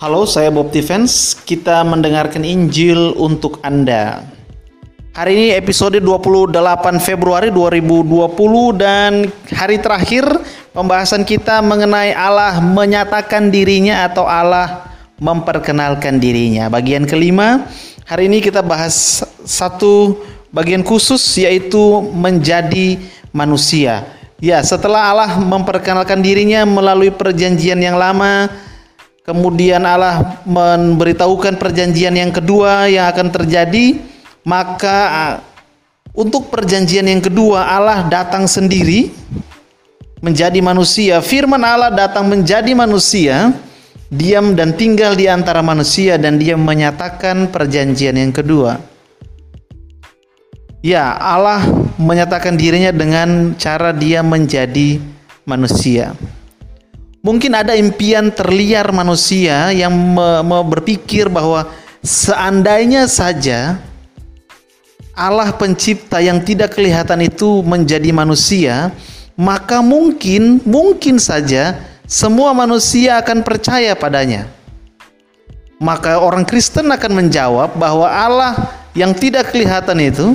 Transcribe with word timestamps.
Halo, 0.00 0.24
saya 0.24 0.48
Bob 0.48 0.72
Defense. 0.72 1.36
Kita 1.36 1.84
mendengarkan 1.84 2.40
Injil 2.40 3.12
untuk 3.20 3.60
Anda. 3.60 4.24
Hari 5.12 5.32
ini 5.36 5.48
episode 5.52 6.00
28 6.00 6.56
Februari 7.04 7.52
2020 7.52 8.80
dan 8.80 9.28
hari 9.52 9.76
terakhir 9.76 10.24
pembahasan 10.72 11.20
kita 11.20 11.60
mengenai 11.60 12.16
Allah 12.16 12.64
menyatakan 12.64 13.52
dirinya 13.52 14.08
atau 14.08 14.24
Allah 14.24 14.88
memperkenalkan 15.20 16.16
dirinya. 16.16 16.72
Bagian 16.72 17.04
kelima, 17.04 17.68
hari 18.08 18.32
ini 18.32 18.40
kita 18.40 18.64
bahas 18.64 19.20
satu 19.44 20.16
bagian 20.48 20.80
khusus 20.80 21.20
yaitu 21.36 22.08
menjadi 22.16 22.96
manusia. 23.36 24.08
Ya, 24.40 24.64
setelah 24.64 25.12
Allah 25.12 25.36
memperkenalkan 25.36 26.24
dirinya 26.24 26.64
melalui 26.64 27.12
perjanjian 27.12 27.76
yang 27.76 28.00
lama, 28.00 28.48
kemudian 29.30 29.86
Allah 29.86 30.42
memberitahukan 30.42 31.54
perjanjian 31.54 32.18
yang 32.18 32.34
kedua 32.34 32.90
yang 32.90 33.06
akan 33.14 33.30
terjadi, 33.30 34.02
maka 34.42 34.98
uh, 35.06 35.34
untuk 36.18 36.50
perjanjian 36.50 37.06
yang 37.06 37.22
kedua 37.22 37.70
Allah 37.70 38.10
datang 38.10 38.50
sendiri 38.50 39.14
menjadi 40.18 40.58
manusia. 40.58 41.22
Firman 41.22 41.62
Allah 41.62 41.94
datang 41.94 42.26
menjadi 42.26 42.74
manusia, 42.74 43.54
diam 44.10 44.58
dan 44.58 44.74
tinggal 44.74 45.14
di 45.14 45.30
antara 45.30 45.62
manusia 45.62 46.18
dan 46.18 46.34
dia 46.34 46.58
menyatakan 46.58 47.46
perjanjian 47.54 48.18
yang 48.18 48.34
kedua. 48.34 48.82
Ya, 50.82 51.14
Allah 51.14 51.62
menyatakan 51.94 52.58
dirinya 52.58 52.90
dengan 52.90 53.54
cara 53.54 53.94
dia 53.94 54.24
menjadi 54.26 54.98
manusia. 55.46 56.16
Mungkin 57.20 57.52
ada 57.52 57.76
impian 57.76 58.32
terliar 58.32 58.88
manusia 58.96 59.68
yang 59.76 59.92
me, 59.92 60.40
me 60.40 60.58
berpikir 60.64 61.28
bahwa 61.28 61.68
seandainya 62.00 63.04
saja 63.04 63.76
Allah 65.12 65.52
pencipta 65.52 66.16
yang 66.24 66.40
tidak 66.40 66.72
kelihatan 66.80 67.20
itu 67.20 67.60
menjadi 67.60 68.08
manusia, 68.08 68.88
maka 69.36 69.84
mungkin 69.84 70.64
mungkin 70.64 71.20
saja 71.20 71.76
semua 72.08 72.56
manusia 72.56 73.20
akan 73.20 73.44
percaya 73.44 73.92
padanya. 73.92 74.48
Maka 75.76 76.24
orang 76.24 76.48
Kristen 76.48 76.88
akan 76.88 77.12
menjawab 77.20 77.76
bahwa 77.76 78.08
Allah 78.08 78.80
yang 78.96 79.12
tidak 79.12 79.52
kelihatan 79.52 80.00
itu 80.00 80.26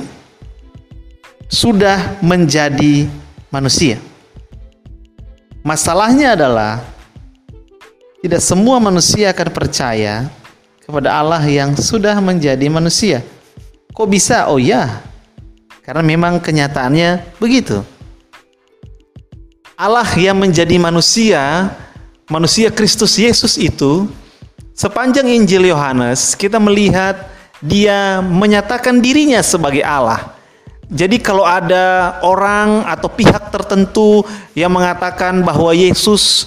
sudah 1.50 2.18
menjadi 2.22 3.10
manusia. 3.50 3.98
Masalahnya 5.66 6.38
adalah 6.38 6.78
tidak 8.22 8.38
semua 8.38 8.78
manusia 8.78 9.34
akan 9.34 9.50
percaya 9.50 10.30
kepada 10.78 11.10
Allah 11.10 11.42
yang 11.42 11.74
sudah 11.74 12.14
menjadi 12.22 12.70
manusia. 12.70 13.26
Kok 13.90 14.06
bisa? 14.06 14.46
Oh 14.46 14.62
ya, 14.62 15.02
karena 15.82 16.06
memang 16.06 16.38
kenyataannya 16.38 17.18
begitu. 17.42 17.82
Allah 19.74 20.06
yang 20.14 20.38
menjadi 20.38 20.78
manusia, 20.78 21.74
manusia 22.30 22.70
Kristus 22.70 23.18
Yesus 23.18 23.58
itu, 23.58 24.06
sepanjang 24.70 25.26
Injil 25.26 25.66
Yohanes 25.66 26.38
kita 26.38 26.62
melihat 26.62 27.26
dia 27.58 28.22
menyatakan 28.22 29.02
dirinya 29.02 29.42
sebagai 29.42 29.82
Allah. 29.82 30.35
Jadi 30.86 31.18
kalau 31.18 31.42
ada 31.42 32.18
orang 32.22 32.86
atau 32.86 33.10
pihak 33.10 33.50
tertentu 33.50 34.22
yang 34.54 34.70
mengatakan 34.70 35.42
bahwa 35.42 35.74
Yesus 35.74 36.46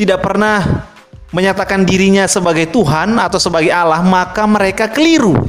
tidak 0.00 0.24
pernah 0.24 0.88
menyatakan 1.28 1.84
dirinya 1.84 2.24
sebagai 2.24 2.72
Tuhan 2.72 3.20
atau 3.20 3.36
sebagai 3.36 3.68
Allah, 3.68 4.00
maka 4.00 4.48
mereka 4.48 4.88
keliru. 4.88 5.44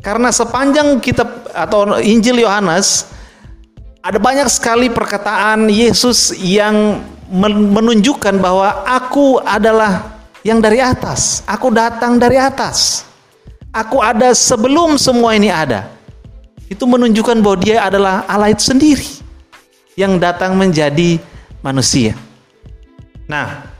Karena 0.00 0.32
sepanjang 0.32 0.96
kitab 1.04 1.44
atau 1.52 2.00
Injil 2.00 2.40
Yohanes 2.40 3.12
ada 4.00 4.16
banyak 4.16 4.48
sekali 4.48 4.88
perkataan 4.88 5.68
Yesus 5.68 6.32
yang 6.40 7.04
menunjukkan 7.52 8.40
bahwa 8.40 8.86
aku 8.88 9.44
adalah 9.44 10.24
yang 10.40 10.62
dari 10.62 10.80
atas, 10.80 11.44
aku 11.44 11.68
datang 11.68 12.16
dari 12.16 12.40
atas. 12.40 13.04
Aku 13.76 14.00
ada 14.00 14.32
sebelum 14.32 14.96
semua 14.96 15.36
ini 15.36 15.52
ada 15.52 15.95
itu 16.66 16.82
menunjukkan 16.82 17.38
bahwa 17.42 17.58
dia 17.62 17.86
adalah 17.86 18.26
Allah 18.26 18.50
itu 18.50 18.66
sendiri 18.66 19.22
yang 19.94 20.18
datang 20.18 20.58
menjadi 20.58 21.22
manusia. 21.62 22.18
Nah, 23.30 23.70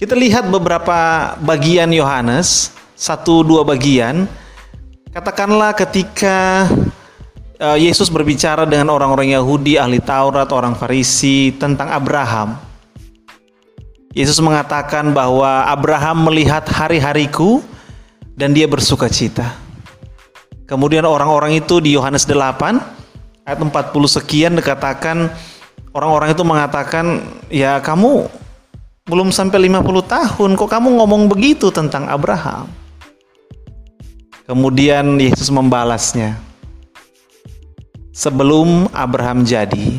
kita 0.00 0.16
lihat 0.16 0.48
beberapa 0.48 1.32
bagian 1.44 1.92
Yohanes, 1.92 2.72
satu 2.96 3.44
dua 3.44 3.60
bagian. 3.68 4.24
Katakanlah 5.12 5.76
ketika 5.76 6.68
uh, 7.60 7.76
Yesus 7.76 8.08
berbicara 8.08 8.64
dengan 8.64 8.88
orang-orang 8.96 9.36
Yahudi, 9.36 9.76
ahli 9.76 10.00
Taurat, 10.00 10.48
orang 10.56 10.72
Farisi 10.72 11.52
tentang 11.60 11.92
Abraham. 11.92 12.56
Yesus 14.16 14.40
mengatakan 14.40 15.12
bahwa 15.12 15.68
Abraham 15.68 16.32
melihat 16.32 16.64
hari-hariku 16.64 17.60
dan 18.32 18.56
dia 18.56 18.64
bersuka 18.64 19.06
cita. 19.06 19.59
Kemudian 20.70 21.02
orang-orang 21.02 21.58
itu 21.58 21.82
di 21.82 21.98
Yohanes 21.98 22.30
8 22.30 22.78
ayat 23.42 23.58
40 23.58 23.90
sekian 24.06 24.54
dikatakan 24.54 25.26
orang-orang 25.90 26.30
itu 26.30 26.46
mengatakan 26.46 27.26
ya 27.50 27.82
kamu 27.82 28.30
belum 29.10 29.34
sampai 29.34 29.66
50 29.66 29.82
tahun 30.06 30.50
kok 30.54 30.70
kamu 30.70 31.02
ngomong 31.02 31.26
begitu 31.26 31.74
tentang 31.74 32.06
Abraham. 32.06 32.70
Kemudian 34.46 35.18
Yesus 35.18 35.50
membalasnya. 35.50 36.38
Sebelum 38.14 38.86
Abraham 38.94 39.42
jadi, 39.42 39.98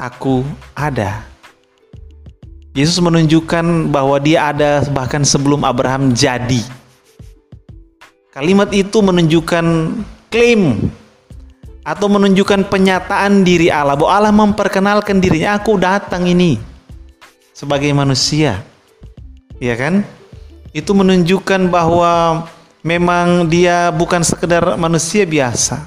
aku 0.00 0.44
ada. 0.72 1.24
Yesus 2.72 2.96
menunjukkan 3.00 3.92
bahwa 3.92 4.16
dia 4.20 4.52
ada 4.52 4.84
bahkan 4.88 5.20
sebelum 5.24 5.64
Abraham 5.68 6.16
jadi. 6.16 6.64
Kalimat 8.32 8.72
itu 8.72 9.04
menunjukkan 9.04 9.66
klaim 10.32 10.88
atau 11.84 12.08
menunjukkan 12.08 12.64
penyataan 12.64 13.44
diri 13.44 13.68
Allah 13.68 13.92
bahwa 13.92 14.08
Allah 14.08 14.32
memperkenalkan 14.32 15.20
dirinya 15.20 15.60
aku 15.60 15.76
datang 15.76 16.24
ini 16.24 16.56
sebagai 17.52 17.92
manusia. 17.92 18.64
Ya 19.60 19.76
kan? 19.76 20.00
Itu 20.72 20.96
menunjukkan 20.96 21.68
bahwa 21.68 22.48
memang 22.80 23.52
dia 23.52 23.92
bukan 23.92 24.24
sekedar 24.24 24.80
manusia 24.80 25.28
biasa. 25.28 25.84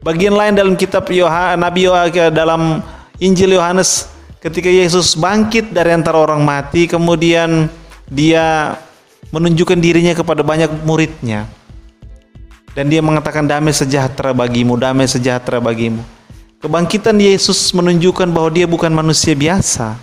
Bagian 0.00 0.32
lain 0.32 0.56
dalam 0.56 0.80
kitab 0.80 1.04
Yohanes 1.12 1.60
Nabi 1.60 1.84
Yohanes 1.84 2.32
dalam 2.32 2.80
Injil 3.20 3.60
Yohanes 3.60 4.08
ketika 4.40 4.72
Yesus 4.72 5.12
bangkit 5.12 5.76
dari 5.76 5.92
antara 5.92 6.24
orang 6.24 6.40
mati 6.40 6.88
kemudian 6.88 7.68
dia 8.08 8.80
menunjukkan 9.34 9.78
dirinya 9.82 10.14
kepada 10.14 10.46
banyak 10.46 10.70
muridnya. 10.86 11.50
Dan 12.74 12.90
dia 12.90 13.02
mengatakan 13.02 13.46
damai 13.46 13.74
sejahtera 13.74 14.30
bagimu, 14.30 14.78
damai 14.78 15.10
sejahtera 15.10 15.58
bagimu. 15.58 16.02
Kebangkitan 16.62 17.18
Yesus 17.18 17.70
menunjukkan 17.74 18.30
bahwa 18.30 18.50
dia 18.50 18.66
bukan 18.66 18.90
manusia 18.94 19.34
biasa. 19.34 19.98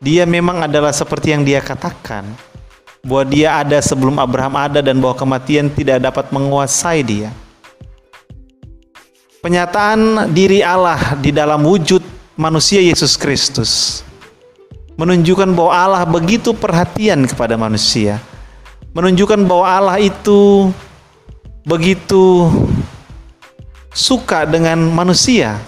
Dia 0.00 0.28
memang 0.28 0.68
adalah 0.68 0.92
seperti 0.92 1.32
yang 1.32 1.44
dia 1.44 1.60
katakan. 1.60 2.28
Bahwa 3.02 3.24
dia 3.26 3.58
ada 3.60 3.82
sebelum 3.82 4.16
Abraham 4.20 4.54
ada 4.56 4.78
dan 4.78 5.02
bahwa 5.02 5.18
kematian 5.18 5.68
tidak 5.68 6.00
dapat 6.00 6.30
menguasai 6.30 7.02
dia. 7.02 7.30
Penyataan 9.42 10.30
diri 10.30 10.62
Allah 10.62 11.18
di 11.18 11.34
dalam 11.34 11.66
wujud 11.66 11.98
manusia 12.38 12.78
Yesus 12.78 13.18
Kristus 13.18 14.00
menunjukkan 14.94 15.50
bahwa 15.50 15.72
Allah 15.74 16.04
begitu 16.06 16.54
perhatian 16.54 17.26
kepada 17.26 17.58
manusia 17.58 18.22
menunjukkan 18.92 19.40
bahwa 19.48 19.66
Allah 19.68 19.96
itu 20.00 20.68
begitu 21.64 22.48
suka 23.92 24.44
dengan 24.48 24.78
manusia. 24.92 25.60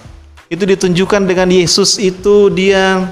Itu 0.49 0.69
ditunjukkan 0.69 1.25
dengan 1.25 1.49
Yesus 1.49 1.97
itu 1.97 2.53
dia 2.53 3.09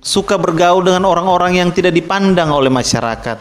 suka 0.00 0.36
bergaul 0.36 0.84
dengan 0.84 1.08
orang-orang 1.08 1.60
yang 1.60 1.68
tidak 1.72 1.96
dipandang 1.96 2.52
oleh 2.52 2.68
masyarakat. 2.68 3.40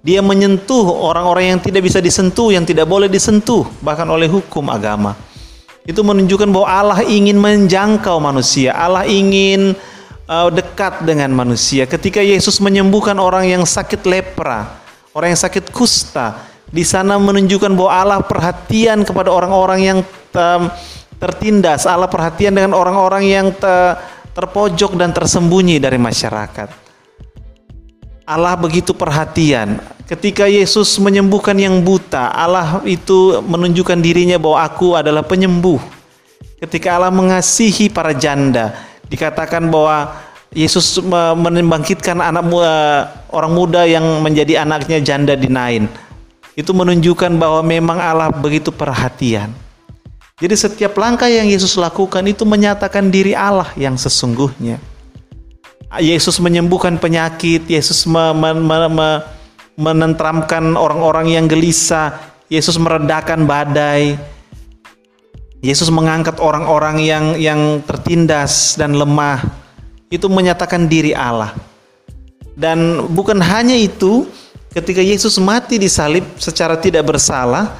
Dia 0.00 0.24
menyentuh 0.24 0.88
orang-orang 0.88 1.56
yang 1.56 1.60
tidak 1.60 1.84
bisa 1.84 2.00
disentuh, 2.00 2.48
yang 2.48 2.64
tidak 2.64 2.88
boleh 2.88 3.04
disentuh, 3.04 3.68
bahkan 3.84 4.08
oleh 4.08 4.28
hukum 4.32 4.64
agama. 4.72 5.12
Itu 5.84 6.00
menunjukkan 6.00 6.48
bahwa 6.48 6.68
Allah 6.68 7.00
ingin 7.04 7.36
menjangkau 7.36 8.16
manusia. 8.16 8.72
Allah 8.72 9.04
ingin 9.04 9.76
uh, 10.24 10.48
dekat 10.48 11.04
dengan 11.04 11.32
manusia. 11.36 11.84
Ketika 11.84 12.24
Yesus 12.24 12.64
menyembuhkan 12.64 13.20
orang 13.20 13.44
yang 13.44 13.64
sakit 13.68 14.00
lepra, 14.08 14.79
orang 15.14 15.34
yang 15.34 15.40
sakit 15.40 15.70
kusta. 15.74 16.46
Di 16.70 16.86
sana 16.86 17.18
menunjukkan 17.18 17.74
bahwa 17.74 17.90
Allah 17.90 18.20
perhatian 18.22 19.02
kepada 19.02 19.34
orang-orang 19.34 19.80
yang 19.82 19.98
tertindas. 21.18 21.82
Allah 21.82 22.06
perhatian 22.06 22.54
dengan 22.54 22.78
orang-orang 22.78 23.26
yang 23.26 23.46
terpojok 24.30 24.94
dan 24.94 25.10
tersembunyi 25.10 25.82
dari 25.82 25.98
masyarakat. 25.98 26.70
Allah 28.22 28.54
begitu 28.54 28.94
perhatian. 28.94 29.82
Ketika 30.06 30.46
Yesus 30.46 30.94
menyembuhkan 31.02 31.58
yang 31.58 31.82
buta, 31.82 32.30
Allah 32.30 32.78
itu 32.86 33.42
menunjukkan 33.42 33.98
dirinya 33.98 34.38
bahwa 34.38 34.62
aku 34.62 34.94
adalah 34.94 35.26
penyembuh. 35.26 35.82
Ketika 36.62 36.98
Allah 36.98 37.10
mengasihi 37.10 37.90
para 37.90 38.14
janda, 38.14 38.78
dikatakan 39.10 39.66
bahwa 39.66 40.14
Yesus 40.50 40.98
membangkitkan 41.02 42.18
anak 42.18 42.42
orang 43.30 43.52
muda 43.54 43.86
yang 43.86 44.02
menjadi 44.18 44.66
anaknya 44.66 44.98
janda 44.98 45.38
di 45.38 45.46
Nain. 45.46 45.86
Itu 46.58 46.74
menunjukkan 46.74 47.38
bahwa 47.38 47.62
memang 47.62 48.02
Allah 48.02 48.34
begitu 48.34 48.74
perhatian. 48.74 49.54
Jadi 50.40 50.54
setiap 50.56 50.96
langkah 50.98 51.30
yang 51.30 51.46
Yesus 51.46 51.78
lakukan 51.78 52.26
itu 52.26 52.42
menyatakan 52.42 53.12
diri 53.12 53.36
Allah 53.36 53.70
yang 53.78 53.94
sesungguhnya. 53.94 54.80
Yesus 56.00 56.42
menyembuhkan 56.42 56.98
penyakit, 56.98 57.68
Yesus 57.70 58.06
me, 58.06 58.34
me, 58.34 58.50
me, 58.56 58.76
me, 58.90 59.10
menentramkan 59.78 60.74
orang-orang 60.74 61.34
yang 61.34 61.46
gelisah, 61.46 62.18
Yesus 62.50 62.74
meredakan 62.80 63.46
badai, 63.46 64.18
Yesus 65.60 65.92
mengangkat 65.92 66.40
orang-orang 66.40 67.04
yang 67.04 67.24
yang 67.36 67.60
tertindas 67.84 68.80
dan 68.80 68.96
lemah. 68.96 69.59
Itu 70.10 70.26
menyatakan 70.26 70.90
diri 70.90 71.14
Allah. 71.14 71.54
Dan 72.58 73.08
bukan 73.14 73.38
hanya 73.38 73.78
itu, 73.78 74.26
ketika 74.74 75.00
Yesus 75.00 75.38
mati 75.38 75.78
di 75.78 75.86
salib 75.86 76.26
secara 76.36 76.74
tidak 76.76 77.08
bersalah, 77.14 77.72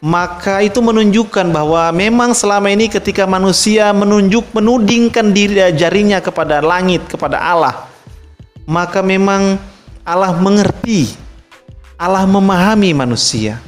maka 0.00 0.64
itu 0.64 0.80
menunjukkan 0.80 1.52
bahwa 1.52 1.92
memang 1.92 2.32
selama 2.32 2.72
ini 2.72 2.88
ketika 2.88 3.28
manusia 3.28 3.92
menunjuk 3.92 4.48
menudingkan 4.56 5.28
diri 5.28 5.60
jarinya 5.76 6.24
kepada 6.24 6.64
langit 6.64 7.04
kepada 7.04 7.36
Allah 7.36 7.84
maka 8.64 9.04
memang 9.04 9.60
Allah 10.00 10.32
mengerti 10.40 11.12
Allah 12.00 12.24
memahami 12.24 12.96
manusia 12.96 13.60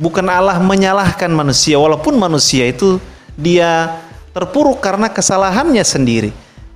bukan 0.00 0.24
Allah 0.32 0.56
menyalahkan 0.56 1.28
manusia 1.28 1.76
walaupun 1.76 2.16
manusia 2.16 2.72
itu 2.72 2.96
dia 3.36 4.00
terpuruk 4.32 4.80
karena 4.80 5.12
kesalahannya 5.12 5.84
sendiri 5.84 6.32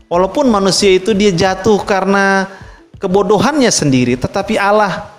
walaupun 0.06 0.50
manusia 0.50 0.94
itu 0.94 1.14
dia 1.14 1.30
jatuh 1.34 1.82
karena 1.82 2.46
kebodohannya 2.98 3.70
sendiri 3.70 4.18
tetapi 4.18 4.58
Allah 4.58 5.12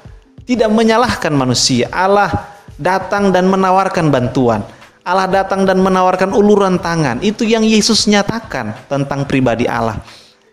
tidak 0.47 0.71
menyalahkan 0.71 1.31
manusia 1.35 1.91
Allah 1.91 2.57
datang 2.79 3.33
dan 3.33 3.49
menawarkan 3.49 4.13
bantuan. 4.13 4.61
Allah 5.03 5.27
datang 5.27 5.65
dan 5.65 5.81
menawarkan 5.81 6.31
uluran 6.31 6.77
tangan. 6.77 7.19
Itu 7.25 7.43
yang 7.43 7.65
Yesus 7.65 8.05
nyatakan 8.05 8.75
tentang 8.87 9.25
pribadi 9.25 9.65
Allah. 9.65 9.99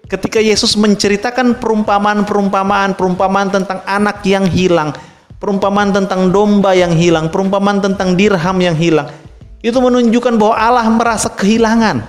Ketika 0.04 0.38
Yesus 0.38 0.76
menceritakan 0.78 1.58
perumpamaan-perumpamaan, 1.58 2.94
perumpamaan 2.94 3.48
tentang 3.50 3.82
anak 3.82 4.22
yang 4.22 4.46
hilang, 4.46 4.94
perumpamaan 5.42 5.90
tentang 5.90 6.30
domba 6.30 6.70
yang 6.76 6.94
hilang, 6.94 7.32
perumpamaan 7.34 7.82
tentang 7.82 8.14
dirham 8.14 8.54
yang 8.62 8.76
hilang, 8.78 9.10
itu 9.58 9.74
menunjukkan 9.74 10.38
bahwa 10.38 10.54
Allah 10.54 10.86
merasa 10.86 11.32
kehilangan 11.32 12.04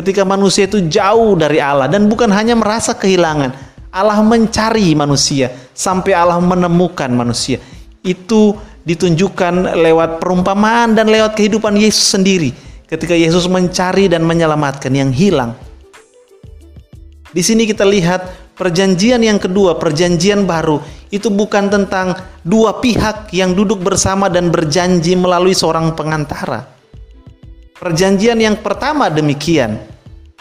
ketika 0.00 0.24
manusia 0.24 0.64
itu 0.64 0.80
jauh 0.88 1.36
dari 1.36 1.60
Allah 1.60 1.86
dan 1.86 2.08
bukan 2.08 2.32
hanya 2.32 2.56
merasa 2.56 2.96
kehilangan, 2.96 3.52
Allah 3.92 4.24
mencari 4.24 4.96
manusia 4.96 5.52
sampai 5.76 6.16
Allah 6.16 6.40
menemukan 6.40 7.12
manusia. 7.12 7.60
Itu 8.00 8.56
ditunjukkan 8.88 9.76
lewat 9.76 10.24
perumpamaan 10.24 10.96
dan 10.96 11.12
lewat 11.12 11.36
kehidupan 11.36 11.76
Yesus 11.76 12.16
sendiri 12.16 12.56
ketika 12.88 13.12
Yesus 13.12 13.44
mencari 13.44 14.08
dan 14.08 14.24
menyelamatkan 14.24 14.90
yang 14.90 15.12
hilang. 15.12 15.52
Di 17.30 17.44
sini 17.44 17.68
kita 17.68 17.86
lihat 17.86 18.56
perjanjian 18.56 19.22
yang 19.22 19.38
kedua, 19.38 19.78
perjanjian 19.78 20.48
baru 20.48 20.82
itu 21.12 21.30
bukan 21.30 21.70
tentang 21.70 22.16
dua 22.42 22.80
pihak 22.80 23.30
yang 23.36 23.54
duduk 23.54 23.84
bersama 23.84 24.26
dan 24.32 24.48
berjanji 24.50 25.14
melalui 25.14 25.54
seorang 25.54 25.94
pengantara. 25.94 26.79
Perjanjian 27.80 28.36
yang 28.36 28.60
pertama 28.60 29.08
demikian. 29.08 29.80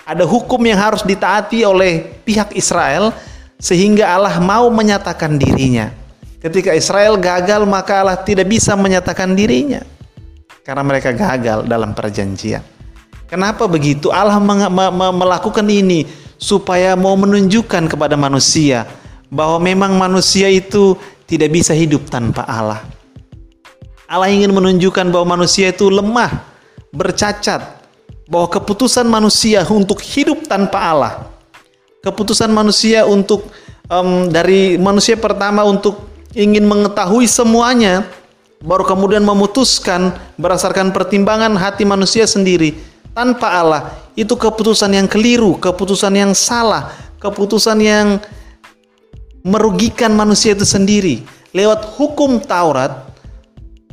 Ada 0.03 0.27
hukum 0.27 0.59
yang 0.67 0.75
harus 0.75 1.07
ditaati 1.07 1.63
oleh 1.63 2.03
pihak 2.27 2.51
Israel 2.51 3.15
sehingga 3.55 4.11
Allah 4.11 4.43
mau 4.43 4.67
menyatakan 4.67 5.39
dirinya. 5.39 5.87
Ketika 6.43 6.75
Israel 6.75 7.15
gagal 7.15 7.63
maka 7.63 8.03
Allah 8.03 8.19
tidak 8.19 8.51
bisa 8.51 8.75
menyatakan 8.75 9.31
dirinya 9.31 9.79
karena 10.67 10.83
mereka 10.83 11.15
gagal 11.15 11.63
dalam 11.63 11.95
perjanjian. 11.95 12.63
Kenapa 13.29 13.69
begitu? 13.69 14.09
Allah 14.09 14.41
melakukan 15.13 15.63
ini 15.69 16.03
supaya 16.35 16.97
mau 16.97 17.13
menunjukkan 17.19 17.87
kepada 17.87 18.17
manusia 18.19 18.83
bahwa 19.29 19.61
memang 19.61 19.95
manusia 19.95 20.49
itu 20.49 20.97
tidak 21.29 21.53
bisa 21.53 21.71
hidup 21.77 22.09
tanpa 22.09 22.41
Allah. 22.49 22.81
Allah 24.09 24.33
ingin 24.33 24.49
menunjukkan 24.49 25.13
bahwa 25.13 25.37
manusia 25.37 25.69
itu 25.69 25.93
lemah, 25.93 26.41
bercacat, 26.93 27.79
bahwa 28.29 28.47
keputusan 28.49 29.09
manusia 29.09 29.65
untuk 29.65 29.99
hidup 30.05 30.45
tanpa 30.45 30.77
Allah, 30.77 31.13
keputusan 32.05 32.53
manusia 32.53 33.03
untuk 33.09 33.49
um, 33.89 34.29
dari 34.29 34.77
manusia 34.77 35.17
pertama 35.17 35.65
untuk 35.65 36.05
ingin 36.37 36.69
mengetahui 36.69 37.25
semuanya, 37.25 38.05
baru 38.61 38.85
kemudian 38.85 39.25
memutuskan 39.25 40.13
berdasarkan 40.37 40.93
pertimbangan 40.93 41.57
hati 41.57 41.89
manusia 41.89 42.29
sendiri 42.29 42.77
tanpa 43.17 43.49
Allah, 43.49 43.81
itu 44.13 44.37
keputusan 44.37 44.93
yang 44.93 45.09
keliru, 45.09 45.57
keputusan 45.57 46.13
yang 46.13 46.37
salah, 46.37 46.93
keputusan 47.17 47.81
yang 47.81 48.07
merugikan 49.41 50.13
manusia 50.13 50.53
itu 50.53 50.69
sendiri. 50.69 51.25
Lewat 51.49 51.97
hukum 51.97 52.37
Taurat 52.37 53.08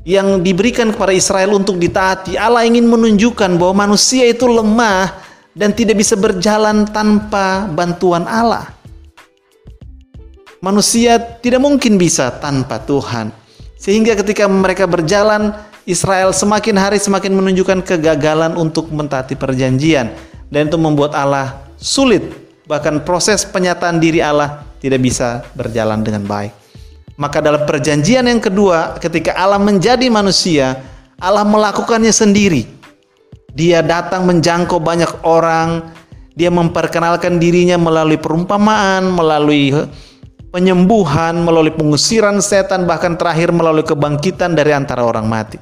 yang 0.07 0.39
diberikan 0.39 0.95
kepada 0.95 1.11
Israel 1.11 1.59
untuk 1.59 1.83
ditaati, 1.83 2.39
Allah 2.39 2.63
ingin 2.63 2.87
menunjukkan 2.87 3.59
bahwa 3.59 3.91
manusia 3.91 4.23
itu 4.23 4.47
lemah 4.47 5.11
dan 5.51 5.75
tidak 5.75 5.99
bisa 5.99 6.15
berjalan 6.15 6.87
tanpa 6.87 7.67
bantuan 7.67 8.23
Allah. 8.23 8.71
Manusia 10.63 11.19
tidak 11.19 11.59
mungkin 11.59 11.99
bisa 11.99 12.31
tanpa 12.39 12.79
Tuhan. 12.87 13.35
Sehingga 13.75 14.15
ketika 14.15 14.47
mereka 14.47 14.87
berjalan, 14.87 15.59
Israel 15.91 16.31
semakin 16.31 16.79
hari 16.79 16.99
semakin 17.03 17.35
menunjukkan 17.35 17.83
kegagalan 17.83 18.55
untuk 18.55 18.87
mentaati 18.95 19.35
perjanjian. 19.35 20.15
Dan 20.47 20.71
itu 20.71 20.79
membuat 20.79 21.19
Allah 21.19 21.67
sulit. 21.83 22.23
Bahkan 22.71 23.03
proses 23.03 23.43
penyataan 23.43 23.99
diri 23.99 24.23
Allah 24.23 24.63
tidak 24.79 25.03
bisa 25.03 25.43
berjalan 25.59 26.03
dengan 26.07 26.23
baik. 26.23 26.66
Maka 27.17 27.41
dalam 27.41 27.65
perjanjian 27.65 28.29
yang 28.29 28.45
kedua, 28.45 29.01
ketika 29.01 29.33
Allah 29.33 29.57
menjadi 29.57 30.05
manusia, 30.13 30.85
Allah 31.17 31.49
melakukannya 31.49 32.13
sendiri. 32.13 32.69
Dia 33.57 33.81
datang 33.81 34.29
menjangkau 34.29 34.77
banyak 34.77 35.25
orang, 35.25 35.97
dia 36.37 36.53
memperkenalkan 36.53 37.41
dirinya 37.41 37.81
melalui 37.81 38.21
perumpamaan, 38.21 39.17
melalui 39.17 39.73
penyembuhan, 40.53 41.41
melalui 41.41 41.73
pengusiran 41.73 42.37
setan, 42.45 42.85
bahkan 42.85 43.17
terakhir 43.17 43.49
melalui 43.49 43.85
kebangkitan 43.89 44.53
dari 44.53 44.77
antara 44.77 45.01
orang 45.01 45.25
mati. 45.25 45.57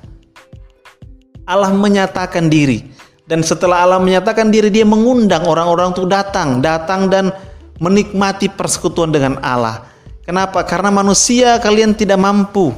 Allah 1.46 1.70
menyatakan 1.70 2.50
diri. 2.50 2.82
Dan 3.24 3.46
setelah 3.46 3.86
Allah 3.86 4.02
menyatakan 4.02 4.50
diri, 4.50 4.74
dia 4.74 4.84
mengundang 4.84 5.46
orang-orang 5.46 5.94
untuk 5.94 6.10
datang. 6.10 6.58
Datang 6.58 7.06
dan 7.06 7.30
menikmati 7.78 8.50
persekutuan 8.50 9.14
dengan 9.14 9.38
Allah. 9.38 9.93
Kenapa? 10.24 10.64
Karena 10.64 10.88
manusia 10.88 11.60
kalian 11.60 11.92
tidak 11.92 12.16
mampu 12.16 12.72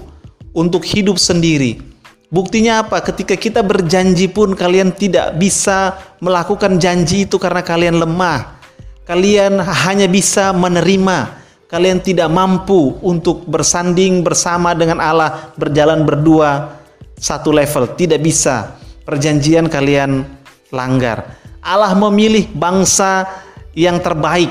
untuk 0.50 0.82
hidup 0.82 1.18
sendiri. 1.18 1.78
Buktinya 2.26 2.82
apa? 2.82 2.98
Ketika 3.00 3.38
kita 3.38 3.62
berjanji 3.62 4.26
pun 4.26 4.58
kalian 4.58 4.90
tidak 4.90 5.38
bisa 5.38 5.94
melakukan 6.18 6.76
janji 6.82 7.22
itu 7.24 7.38
karena 7.38 7.62
kalian 7.62 8.02
lemah. 8.02 8.58
Kalian 9.06 9.62
hanya 9.62 10.10
bisa 10.10 10.50
menerima 10.50 11.46
kalian 11.66 11.98
tidak 11.98 12.30
mampu 12.30 12.94
untuk 13.02 13.42
bersanding 13.46 14.22
bersama 14.22 14.74
dengan 14.74 15.02
Allah, 15.02 15.50
berjalan 15.58 16.06
berdua 16.06 16.78
satu 17.18 17.50
level, 17.50 17.94
tidak 17.98 18.22
bisa. 18.22 18.78
Perjanjian 19.06 19.70
kalian 19.70 20.26
langgar. 20.74 21.38
Allah 21.62 21.94
memilih 21.94 22.50
bangsa 22.50 23.26
yang 23.74 24.02
terbaik. 24.02 24.50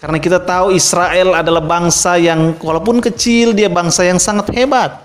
Karena 0.00 0.16
kita 0.16 0.40
tahu 0.40 0.72
Israel 0.72 1.36
adalah 1.36 1.60
bangsa 1.60 2.16
yang 2.16 2.56
walaupun 2.56 3.04
kecil 3.04 3.52
dia 3.52 3.68
bangsa 3.68 4.08
yang 4.08 4.16
sangat 4.16 4.48
hebat. 4.56 4.96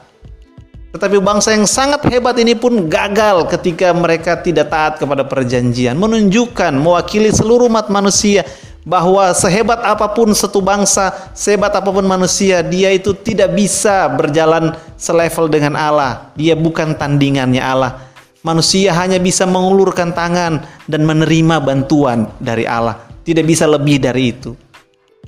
Tetapi 0.96 1.20
bangsa 1.20 1.52
yang 1.52 1.68
sangat 1.68 2.08
hebat 2.08 2.40
ini 2.40 2.56
pun 2.56 2.88
gagal 2.88 3.52
ketika 3.52 3.92
mereka 3.92 4.40
tidak 4.40 4.72
taat 4.72 4.96
kepada 4.96 5.28
perjanjian. 5.28 6.00
Menunjukkan, 6.00 6.72
mewakili 6.72 7.28
seluruh 7.36 7.68
umat 7.68 7.92
manusia 7.92 8.48
bahwa 8.88 9.28
sehebat 9.36 9.84
apa 9.84 10.08
pun 10.16 10.32
satu 10.32 10.64
bangsa, 10.64 11.12
sehebat 11.36 11.76
apa 11.76 11.92
pun 11.92 12.08
manusia, 12.08 12.64
dia 12.64 12.96
itu 12.96 13.12
tidak 13.12 13.52
bisa 13.52 14.08
berjalan 14.08 14.72
selevel 14.96 15.52
dengan 15.52 15.76
Allah. 15.76 16.32
Dia 16.40 16.56
bukan 16.56 16.96
tandingannya 16.96 17.60
Allah. 17.60 18.00
Manusia 18.40 18.96
hanya 18.96 19.20
bisa 19.20 19.44
mengulurkan 19.44 20.16
tangan 20.16 20.64
dan 20.88 21.04
menerima 21.04 21.60
bantuan 21.60 22.32
dari 22.40 22.64
Allah. 22.64 23.04
Tidak 23.28 23.44
bisa 23.44 23.68
lebih 23.68 24.00
dari 24.00 24.32
itu. 24.32 24.65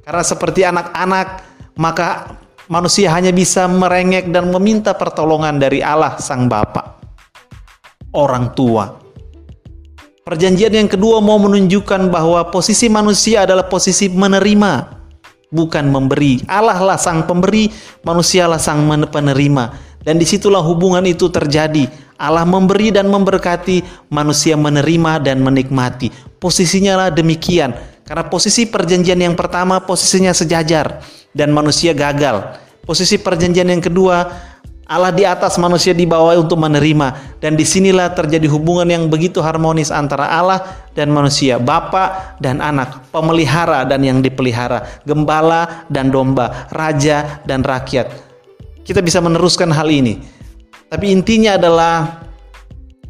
Karena 0.07 0.23
seperti 0.23 0.63
anak-anak, 0.63 1.27
maka 1.83 2.39
manusia 2.71 3.11
hanya 3.11 3.35
bisa 3.35 3.67
merengek 3.67 4.31
dan 4.31 4.47
meminta 4.55 4.95
pertolongan 4.95 5.59
dari 5.59 5.83
Allah 5.83 6.15
Sang 6.15 6.47
Bapa, 6.47 6.95
orang 8.15 8.55
tua. 8.55 8.87
Perjanjian 10.23 10.71
yang 10.71 10.87
kedua 10.87 11.19
mau 11.19 11.35
menunjukkan 11.43 12.07
bahwa 12.07 12.39
posisi 12.47 12.87
manusia 12.87 13.43
adalah 13.43 13.67
posisi 13.67 14.07
menerima, 14.07 14.95
bukan 15.51 15.91
memberi. 15.91 16.39
Allah 16.47 16.79
lah 16.79 16.95
sang 16.95 17.27
pemberi, 17.27 17.67
manusia 18.07 18.47
lah 18.47 18.63
sang 18.63 18.87
penerima. 19.11 19.75
Dan 19.99 20.15
di 20.15 20.23
situlah 20.23 20.63
hubungan 20.63 21.03
itu 21.03 21.27
terjadi. 21.27 21.83
Allah 22.15 22.47
memberi 22.47 22.95
dan 22.95 23.11
memberkati, 23.11 24.07
manusia 24.07 24.55
menerima 24.55 25.19
dan 25.19 25.43
menikmati. 25.43 26.15
Posisinya 26.39 26.95
lah 26.95 27.09
demikian. 27.11 27.75
Karena 28.07 28.23
posisi 28.23 28.63
perjanjian 28.63 29.19
yang 29.19 29.35
pertama 29.35 29.83
posisinya 29.83 30.31
sejajar 30.31 31.03
dan 31.35 31.51
manusia 31.51 31.91
gagal. 31.91 32.55
Posisi 32.87 33.19
perjanjian 33.19 33.67
yang 33.67 33.83
kedua 33.83 34.31
Allah 34.87 35.11
di 35.11 35.27
atas 35.27 35.59
manusia 35.59 35.91
di 35.91 36.07
bawah 36.07 36.39
untuk 36.39 36.55
menerima. 36.55 37.35
Dan 37.43 37.59
di 37.59 37.67
sinilah 37.67 38.15
terjadi 38.15 38.47
hubungan 38.47 38.87
yang 38.87 39.11
begitu 39.11 39.43
harmonis 39.43 39.91
antara 39.91 40.31
Allah 40.31 40.63
dan 40.95 41.11
manusia 41.11 41.59
Bapa 41.59 42.39
dan 42.39 42.63
anak 42.63 43.11
pemelihara 43.11 43.83
dan 43.83 43.99
yang 44.07 44.23
dipelihara 44.23 45.03
gembala 45.03 45.83
dan 45.91 46.07
domba 46.07 46.71
raja 46.71 47.43
dan 47.43 47.67
rakyat. 47.67 48.07
Kita 48.87 49.03
bisa 49.03 49.19
meneruskan 49.19 49.67
hal 49.75 49.91
ini. 49.91 50.23
Tapi 50.87 51.11
intinya 51.11 51.59
adalah 51.59 52.23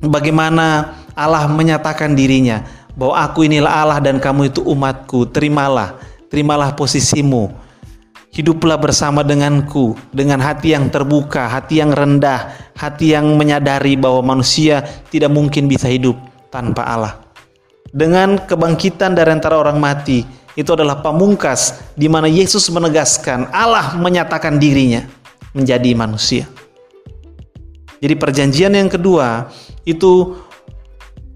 bagaimana 0.02 0.98
Allah 1.14 1.46
menyatakan 1.46 2.18
dirinya 2.18 2.66
bahwa 2.98 3.14
aku 3.22 3.46
inilah 3.46 3.70
Allah 3.70 4.02
dan 4.02 4.18
kamu 4.18 4.50
itu 4.50 4.66
umatku. 4.66 5.30
Terimalah, 5.30 6.02
terimalah 6.34 6.74
posisimu. 6.74 7.54
Hiduplah 8.34 8.76
bersama 8.78 9.22
denganku 9.22 9.94
dengan 10.10 10.42
hati 10.42 10.74
yang 10.74 10.90
terbuka, 10.90 11.48
hati 11.48 11.80
yang 11.80 11.94
rendah, 11.94 12.54
hati 12.74 13.14
yang 13.14 13.38
menyadari 13.38 13.94
bahwa 13.96 14.36
manusia 14.36 14.84
tidak 15.14 15.32
mungkin 15.32 15.70
bisa 15.70 15.88
hidup 15.88 16.18
tanpa 16.50 16.86
Allah. 16.86 17.14
Dengan 17.88 18.36
kebangkitan 18.36 19.16
dari 19.16 19.32
antara 19.32 19.58
orang 19.58 19.80
mati, 19.80 20.22
itu 20.58 20.70
adalah 20.74 21.00
pamungkas 21.06 21.94
di 21.94 22.10
mana 22.10 22.26
Yesus 22.26 22.66
menegaskan 22.74 23.54
Allah 23.54 23.94
menyatakan 23.96 24.58
dirinya 24.58 25.06
menjadi 25.54 25.94
manusia. 25.94 26.46
Jadi 27.98 28.14
perjanjian 28.14 28.74
yang 28.74 28.90
kedua 28.90 29.50
itu 29.86 30.38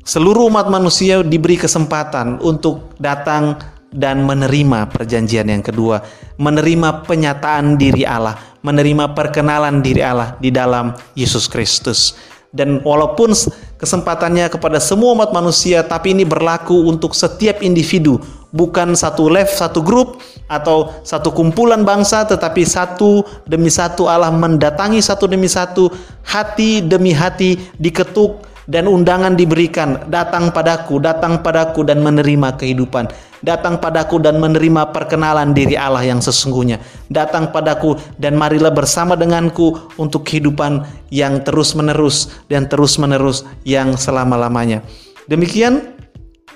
seluruh 0.01 0.49
umat 0.49 0.67
manusia 0.67 1.21
diberi 1.21 1.57
kesempatan 1.57 2.41
untuk 2.41 2.93
datang 2.97 3.57
dan 3.91 4.23
menerima 4.23 4.87
perjanjian 4.87 5.51
yang 5.51 5.61
kedua, 5.61 5.99
menerima 6.39 7.03
penyataan 7.03 7.75
diri 7.75 8.07
Allah, 8.07 8.39
menerima 8.63 9.11
perkenalan 9.11 9.83
diri 9.83 9.99
Allah 9.99 10.39
di 10.39 10.49
dalam 10.49 10.95
Yesus 11.13 11.51
Kristus. 11.51 12.15
Dan 12.51 12.83
walaupun 12.83 13.31
kesempatannya 13.79 14.51
kepada 14.51 14.75
semua 14.83 15.15
umat 15.15 15.31
manusia, 15.31 15.87
tapi 15.87 16.11
ini 16.11 16.27
berlaku 16.27 16.83
untuk 16.83 17.15
setiap 17.15 17.63
individu, 17.63 18.19
bukan 18.51 18.91
satu 18.91 19.31
left, 19.31 19.55
satu 19.55 19.79
grup, 19.79 20.19
atau 20.51 20.91
satu 21.07 21.31
kumpulan 21.31 21.87
bangsa, 21.87 22.27
tetapi 22.27 22.67
satu 22.67 23.23
demi 23.47 23.71
satu 23.71 24.11
Allah 24.11 24.35
mendatangi 24.35 24.99
satu 24.99 25.31
demi 25.31 25.47
satu, 25.47 25.87
hati 26.27 26.83
demi 26.83 27.15
hati 27.15 27.55
diketuk 27.79 28.50
dan 28.69 28.85
undangan 28.85 29.33
diberikan, 29.33 30.05
datang 30.11 30.53
padaku, 30.53 31.01
datang 31.01 31.41
padaku 31.41 31.81
dan 31.81 32.01
menerima 32.05 32.57
kehidupan. 32.57 33.09
Datang 33.41 33.81
padaku 33.81 34.21
dan 34.21 34.37
menerima 34.37 34.93
perkenalan 34.93 35.57
diri 35.57 35.73
Allah 35.73 36.05
yang 36.05 36.21
sesungguhnya. 36.21 36.77
Datang 37.09 37.49
padaku 37.49 37.97
dan 38.21 38.37
marilah 38.37 38.69
bersama 38.69 39.17
denganku 39.17 39.97
untuk 39.97 40.29
kehidupan 40.29 40.85
yang 41.09 41.41
terus-menerus 41.41 42.29
dan 42.53 42.69
terus-menerus 42.69 43.41
yang 43.65 43.97
selama-lamanya. 43.97 44.85
Demikian 45.25 45.97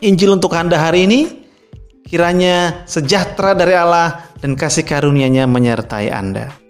Injil 0.05 0.37
untuk 0.37 0.53
Anda 0.53 0.77
hari 0.77 1.09
ini. 1.09 1.21
Kiranya 2.05 2.85
sejahtera 2.85 3.57
dari 3.57 3.73
Allah 3.73 4.29
dan 4.37 4.53
kasih 4.53 4.85
karunia-Nya 4.85 5.49
menyertai 5.49 6.13
Anda. 6.13 6.64